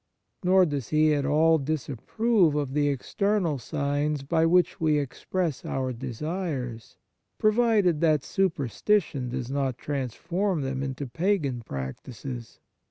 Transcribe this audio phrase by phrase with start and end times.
[0.43, 5.93] Nor does He at all disapprove of the external signs by which we express our
[5.93, 6.97] desires,
[7.37, 12.59] pro vided that superstition does not trans form them into pagan practices.